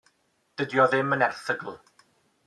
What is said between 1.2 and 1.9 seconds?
yr erthygl.